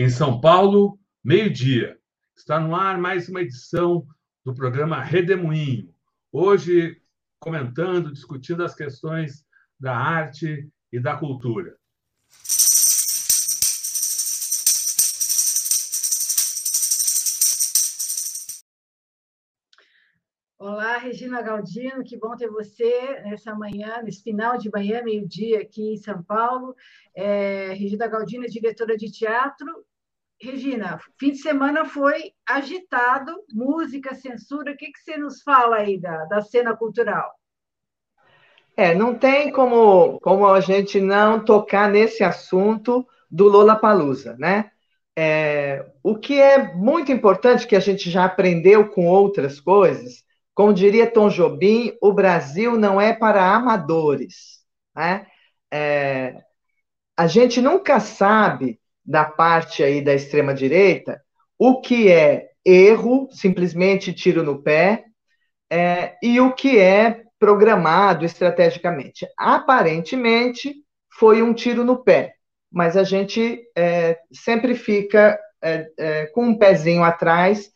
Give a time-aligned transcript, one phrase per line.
[0.00, 1.98] Em São Paulo, meio-dia.
[2.36, 4.06] Está no ar mais uma edição
[4.44, 5.92] do programa Redemoinho.
[6.30, 7.02] Hoje,
[7.40, 9.44] comentando, discutindo as questões
[9.76, 11.76] da arte e da cultura.
[20.60, 25.94] Olá, Regina Galdino, que bom ter você nessa manhã, nesse final de manhã, meio-dia, aqui
[25.94, 26.76] em São Paulo.
[27.18, 29.66] É, Regina Galdino é diretora de teatro.
[30.40, 34.72] Regina, fim de semana foi agitado, música, censura.
[34.72, 37.28] O que, que você nos fala aí da, da cena cultural?
[38.76, 44.70] É, não tem como, como a gente não tocar nesse assunto do Lola Palusa, né?
[45.16, 50.22] É, o que é muito importante que a gente já aprendeu com outras coisas
[50.58, 54.58] como diria Tom Jobim, o Brasil não é para amadores.
[54.92, 55.24] Né?
[55.72, 56.34] É,
[57.18, 61.20] a gente nunca sabe, da parte aí da extrema-direita,
[61.58, 65.04] o que é erro, simplesmente tiro no pé,
[65.68, 69.26] é, e o que é programado estrategicamente.
[69.36, 70.76] Aparentemente,
[71.10, 72.34] foi um tiro no pé,
[72.70, 77.68] mas a gente é, sempre fica é, é com um pezinho atrás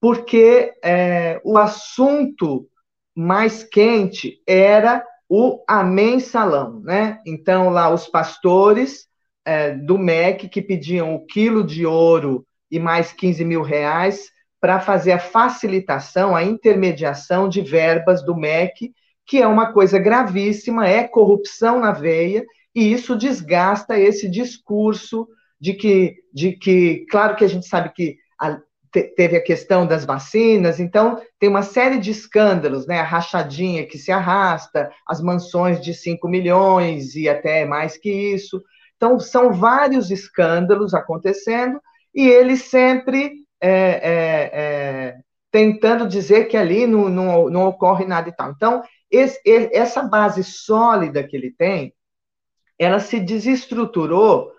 [0.00, 2.66] porque é, o assunto
[3.14, 7.20] mais quente era o Amém Salão, né?
[7.24, 9.06] Então, lá os pastores
[9.44, 14.28] é, do MEC que pediam o quilo de ouro e mais 15 mil reais
[14.60, 18.92] para fazer a facilitação, a intermediação de verbas do MEC,
[19.24, 22.44] que é uma coisa gravíssima, é corrupção na veia,
[22.74, 25.28] e isso desgasta esse discurso
[25.60, 30.04] de que, de que claro que a gente sabe que a, teve a questão das
[30.04, 32.98] vacinas, então tem uma série de escândalos, né?
[32.98, 38.62] A rachadinha que se arrasta, as mansões de 5 milhões e até mais que isso.
[38.96, 41.80] Então, são vários escândalos acontecendo
[42.14, 45.18] e ele sempre é, é, é,
[45.50, 48.50] tentando dizer que ali não, não, não, ocorre nada e tal.
[48.50, 49.40] Então, esse,
[49.72, 51.94] essa base sólida que ele tem,
[52.78, 54.52] ela se desestruturou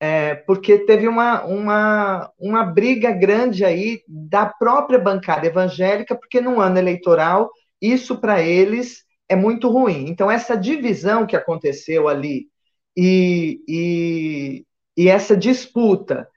[0.00, 6.60] é, porque teve uma, uma, uma briga grande aí da própria bancada evangélica, porque no
[6.60, 7.50] ano eleitoral
[7.80, 10.08] isso para eles é muito ruim.
[10.08, 12.48] Então, essa divisão que aconteceu ali
[12.96, 14.66] e, e,
[14.96, 16.28] e essa disputa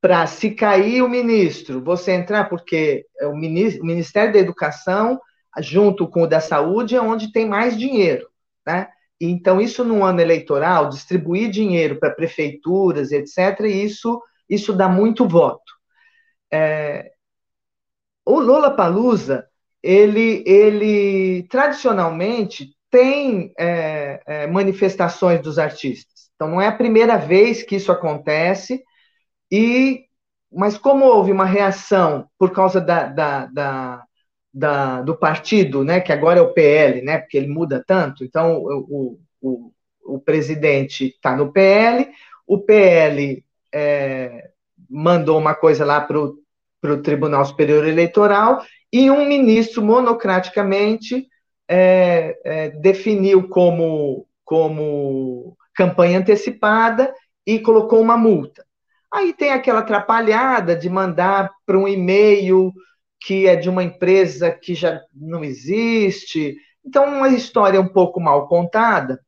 [0.00, 5.20] para se cair o ministro, você entrar, porque o Ministério da Educação,
[5.60, 8.28] junto com o da Saúde, é onde tem mais dinheiro,
[8.66, 8.88] né?
[9.24, 15.72] Então, isso no ano eleitoral, distribuir dinheiro para prefeituras, etc., isso, isso dá muito voto.
[16.52, 17.12] É,
[18.24, 19.46] o Lula Palusa,
[19.82, 26.30] ele, ele tradicionalmente tem é, é, manifestações dos artistas.
[26.34, 28.82] Então, não é a primeira vez que isso acontece,
[29.50, 30.04] e
[30.54, 34.04] mas como houve uma reação por causa da, da, da
[34.52, 38.58] da, do partido, né, que agora é o PL, né, porque ele muda tanto, então
[38.58, 39.72] o, o,
[40.04, 42.08] o presidente está no PL,
[42.46, 43.42] o PL
[43.72, 44.50] é,
[44.90, 48.62] mandou uma coisa lá para o Tribunal Superior Eleitoral
[48.92, 51.26] e um ministro monocraticamente
[51.66, 57.14] é, é, definiu como, como campanha antecipada
[57.46, 58.64] e colocou uma multa.
[59.10, 62.72] Aí tem aquela atrapalhada de mandar para um e-mail
[63.22, 66.56] que é de uma empresa que já não existe.
[66.84, 69.20] Então, uma história um pouco mal contada,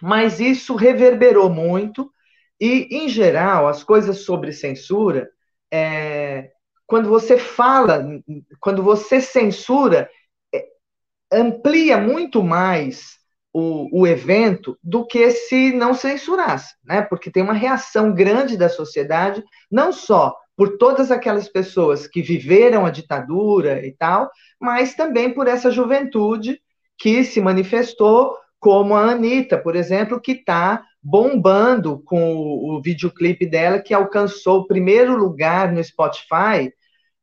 [0.00, 2.12] mas isso reverberou muito.
[2.60, 5.28] E, em geral, as coisas sobre censura,
[5.72, 6.50] é,
[6.86, 8.06] quando você fala,
[8.60, 10.08] quando você censura,
[10.54, 10.64] é,
[11.32, 13.18] amplia muito mais
[13.52, 17.02] o, o, evento do que se não censurasse, né?
[17.02, 22.86] Porque tem uma reação grande da sociedade, não só por todas aquelas pessoas que viveram
[22.86, 24.30] a ditadura e tal,
[24.60, 26.60] mas também por essa juventude
[26.96, 33.44] que se manifestou, como a Anitta, por exemplo, que está bombando com o, o videoclipe
[33.44, 36.72] dela, que alcançou o primeiro lugar no Spotify.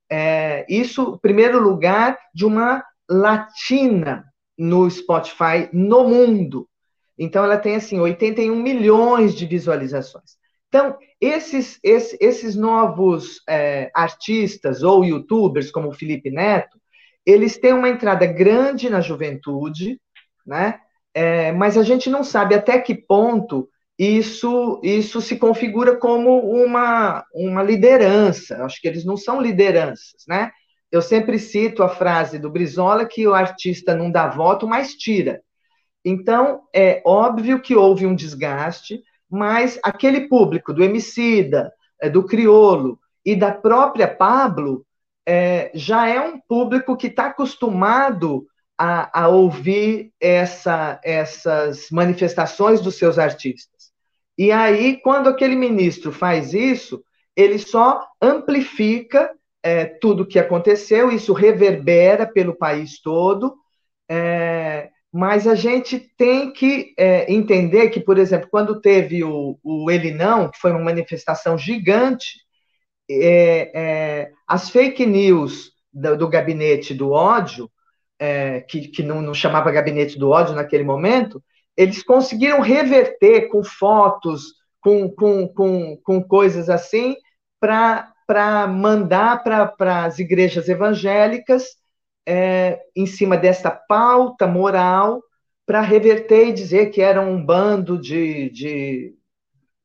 [0.09, 4.25] É, isso, primeiro lugar de uma latina
[4.57, 6.67] no Spotify no mundo.
[7.17, 10.40] Então, ela tem, assim, 81 milhões de visualizações.
[10.71, 16.79] Então, esses, esses, esses novos é, artistas ou youtubers, como o Felipe Neto,
[17.25, 19.99] eles têm uma entrada grande na juventude,
[20.47, 20.79] né?
[21.13, 23.67] É, mas a gente não sabe até que ponto
[23.99, 28.63] isso, isso se configura como uma, uma liderança.
[28.63, 30.51] Acho que eles não são lideranças, né?
[30.89, 35.41] Eu sempre cito a frase do Brizola que o artista não dá voto, mas tira.
[36.03, 42.99] Então, é óbvio que houve um desgaste, mas aquele público do Emicida, é, do criolo
[43.25, 44.85] e da própria Pablo,
[45.25, 48.45] é, já é um público que está acostumado
[48.77, 53.91] a, a ouvir essa, essas manifestações dos seus artistas.
[54.37, 57.03] E aí, quando aquele ministro faz isso,
[57.35, 59.31] ele só amplifica
[59.63, 63.55] é, tudo o que aconteceu, isso reverbera pelo país todo,
[64.09, 69.91] é, mas a gente tem que é, entender que, por exemplo, quando teve o, o
[69.91, 72.39] Elinão, que foi uma manifestação gigante,
[73.09, 77.69] é, é, as fake news do, do gabinete do ódio,
[78.17, 81.43] é, que, que não, não, chamava gabinete do ódio naquele momento,
[81.75, 87.15] eles conseguiram reverter com fotos, com, com, com, com coisas assim,
[87.59, 91.80] para mandar para as igrejas evangélicas
[92.25, 95.21] é, em cima desta pauta moral
[95.65, 99.15] para reverter e dizer que era um bando de, de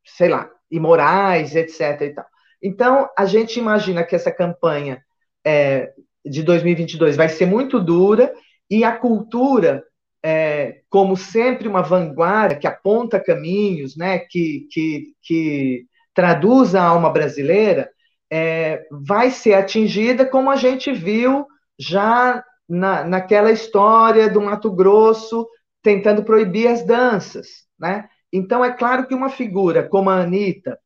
[0.05, 2.01] sei lá, imorais, etc.
[2.03, 2.27] E tal.
[2.63, 5.01] Então, a gente imagina que essa campanha
[5.45, 5.93] é,
[6.25, 8.33] de 2022 vai ser muito dura
[8.69, 9.85] e a cultura,
[10.25, 17.11] é, como sempre, uma vanguarda que aponta caminhos, né, que, que, que traduz a alma
[17.11, 17.89] brasileira,
[18.31, 21.47] é, vai ser atingida como a gente viu
[21.79, 25.47] já na, naquela história do Mato Grosso
[25.83, 28.09] tentando proibir as danças, né?
[28.33, 30.79] Então, é claro que uma figura como a Anitta,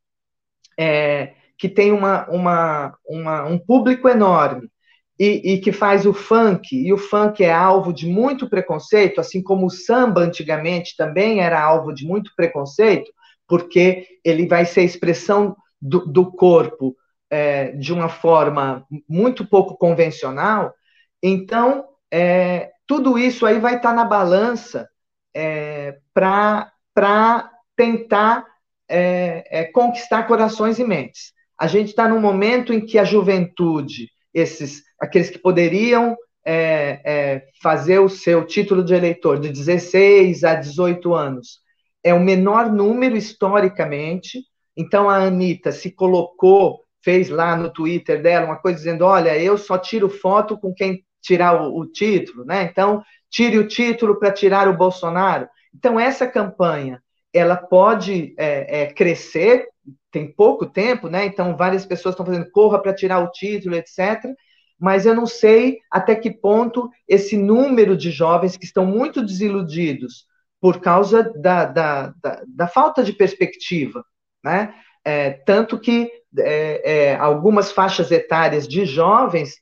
[0.78, 4.70] é, que tem uma, uma, uma, um público enorme
[5.18, 9.42] e, e, que faz o funk, e o funk é alvo de muito preconceito, assim
[9.42, 13.10] como o samba antigamente também era alvo de muito preconceito,
[13.46, 16.96] porque ele vai ser expressão do, do corpo
[17.28, 20.72] é, de uma forma muito pouco convencional.
[21.22, 24.88] Então, é, tudo isso aí vai estar na balança
[25.34, 28.46] é, para tentar
[28.88, 31.32] é, é, conquistar corações e mentes.
[31.58, 37.46] A gente está num momento em que a juventude, esses, aqueles que poderiam é, é,
[37.62, 41.60] fazer o seu título de eleitor de 16 a 18 anos,
[42.02, 44.40] é o menor número historicamente.
[44.76, 49.56] Então a Anitta se colocou, fez lá no Twitter dela uma coisa dizendo: olha, eu
[49.58, 52.62] só tiro foto com quem tirar o, o título, né?
[52.62, 55.48] Então, tire o título para tirar o Bolsonaro.
[55.74, 57.02] Então, essa campanha
[57.32, 59.68] ela pode é, é, crescer
[60.10, 61.24] tem pouco tempo, né?
[61.24, 64.34] Então várias pessoas estão fazendo corra para tirar o título, etc.
[64.78, 70.26] Mas eu não sei até que ponto esse número de jovens que estão muito desiludidos
[70.60, 74.04] por causa da, da, da, da falta de perspectiva,
[74.44, 74.74] né?
[75.04, 79.54] É, tanto que é, é, algumas faixas etárias de jovens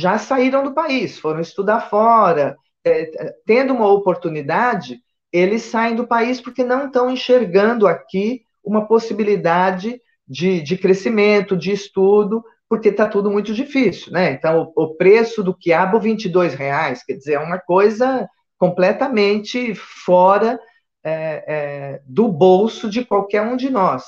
[0.00, 5.00] já saíram do país, foram estudar fora, é, tendo uma oportunidade,
[5.32, 11.70] eles saem do país porque não estão enxergando aqui uma possibilidade de, de crescimento, de
[11.70, 14.32] estudo, porque está tudo muito difícil, né?
[14.32, 20.58] Então, o, o preço do quiabo, 22 reais, quer dizer, é uma coisa completamente fora
[21.04, 24.04] é, é, do bolso de qualquer um de nós.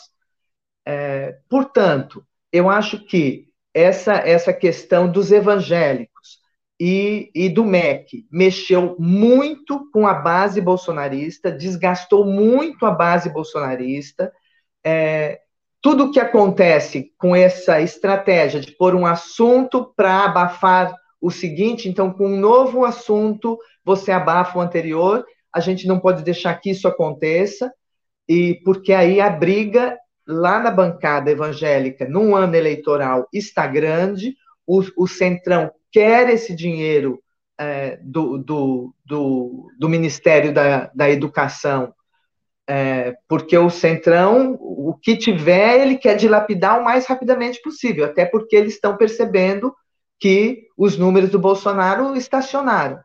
[0.85, 6.39] É, portanto, eu acho que essa, essa questão dos evangélicos
[6.81, 8.27] e, e do MEC.
[8.33, 14.33] Mexeu muito com a base bolsonarista, desgastou muito a base bolsonarista,
[14.83, 15.41] é,
[15.83, 22.11] tudo que acontece com essa estratégia de pôr um assunto para abafar o seguinte, então,
[22.11, 25.23] com um novo assunto, você abafa o anterior,
[25.53, 27.71] a gente não pode deixar que isso aconteça,
[28.27, 34.35] e porque aí a briga lá na bancada evangélica, num ano eleitoral, está grande,
[34.67, 37.23] o, o Centrão quer esse dinheiro
[37.59, 41.95] é, do, do, do, do, Ministério da, da Educação
[42.69, 48.25] é, porque o Centrão, o que tiver, ele quer dilapidar o mais rapidamente possível, até
[48.27, 49.73] porque eles estão percebendo
[50.19, 52.99] que os números do Bolsonaro estacionaram.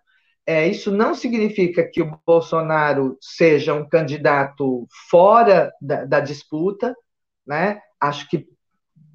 [0.47, 6.95] É, isso não significa que o Bolsonaro seja um candidato fora da, da disputa,
[7.51, 7.81] né?
[7.99, 8.47] Acho que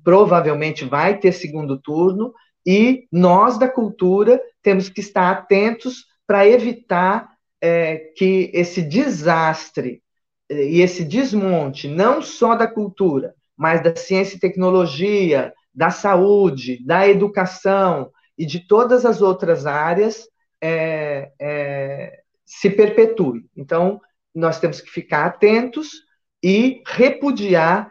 [0.04, 2.34] provavelmente vai ter segundo turno,
[2.66, 7.30] e nós da cultura temos que estar atentos para evitar
[7.62, 10.02] é, que esse desastre
[10.50, 17.08] e esse desmonte, não só da cultura, mas da ciência e tecnologia, da saúde, da
[17.08, 20.28] educação e de todas as outras áreas,
[20.60, 23.46] é, é, se perpetue.
[23.56, 23.98] Então,
[24.34, 26.06] nós temos que ficar atentos
[26.42, 27.90] e repudiar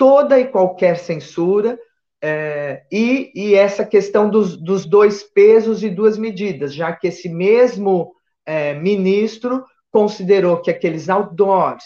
[0.00, 1.78] toda e qualquer censura
[2.22, 7.28] é, e, e, essa questão dos, dos, dois pesos e duas medidas, já que esse
[7.28, 8.14] mesmo
[8.46, 11.84] é, ministro considerou que aqueles outdoors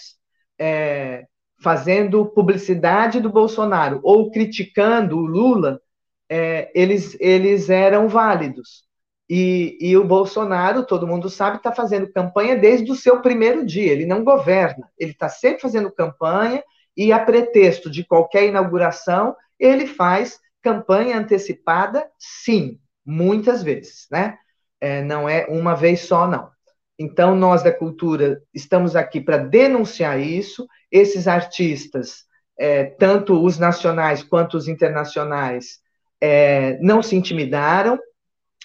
[0.56, 1.24] é,
[1.60, 5.80] fazendo publicidade do Bolsonaro ou criticando o Lula,
[6.28, 8.84] é, eles, eles eram válidos.
[9.28, 13.90] E, e, o Bolsonaro, todo mundo sabe, está fazendo campanha desde o seu primeiro dia.
[13.90, 16.62] Ele não governa, ele está sempre fazendo campanha
[16.96, 24.36] e, a pretexto de qualquer inauguração, ele faz campanha antecipada, sim, muitas vezes, né?
[24.80, 26.50] É, não é uma vez só, não.
[26.98, 30.66] Então, nós da cultura estamos aqui para denunciar isso.
[30.90, 32.24] Esses artistas,
[32.58, 35.80] é, tanto os nacionais quanto os internacionais,
[36.20, 37.98] é, não se intimidaram,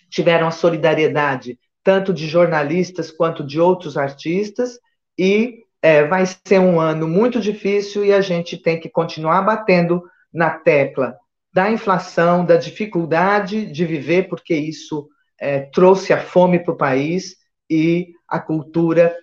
[0.10, 4.80] tiveram a solidariedade tanto de jornalistas quanto de outros artistas,
[5.18, 10.04] e é, vai ser um ano muito difícil e a gente tem que continuar batendo
[10.34, 11.16] na tecla
[11.52, 15.10] da inflação, da dificuldade de viver, porque isso
[15.40, 17.38] é, trouxe a fome para o país
[17.70, 19.16] e a cultura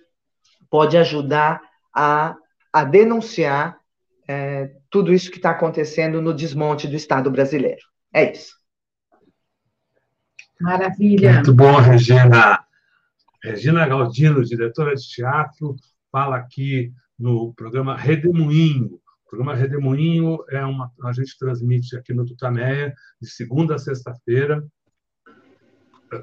[0.69, 1.61] pode ajudar
[1.93, 2.35] a,
[2.73, 3.77] a denunciar
[4.27, 7.81] é, tudo isso que está acontecendo no desmonte do Estado brasileiro.
[8.13, 8.57] É isso.
[10.59, 11.35] Maravilha.
[11.35, 12.65] Muito bom, Regina.
[13.41, 15.75] Regina Galdino, diretora de teatro,
[16.11, 18.99] fala aqui no programa Redemoinho.
[19.25, 24.65] O programa Redemoinho é uma a gente transmite aqui no Tutameia de segunda a sexta-feira,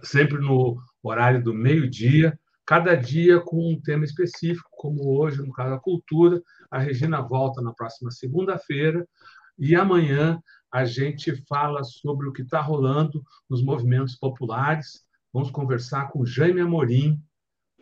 [0.03, 5.71] sempre no horário do meio-dia, cada dia com um tema específico, como hoje, no caso
[5.71, 6.43] da cultura.
[6.71, 9.07] A Regina volta na próxima segunda-feira
[9.59, 10.41] e amanhã
[10.73, 15.05] a gente fala sobre o que está rolando nos movimentos populares.
[15.33, 17.23] Vamos conversar com Jaime Amorim,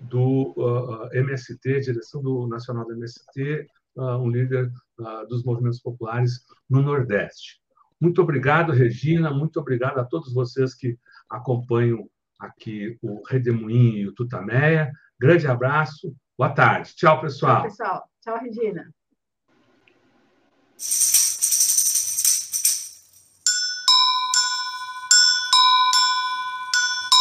[0.01, 5.81] do uh, uh MST, direção do Nacional do MST, uh, um líder uh, dos movimentos
[5.81, 7.61] populares no Nordeste.
[8.01, 10.99] Muito obrigado, Regina, muito obrigado a todos vocês que
[11.31, 12.09] acompanham
[12.41, 14.91] aqui o Redemoinho e o Tutameia.
[15.21, 16.95] Grande abraço, boa tarde.
[16.97, 17.63] Tchau, pessoal.
[17.63, 18.11] Tchau, pessoal.
[18.21, 18.93] Tchau, Regina.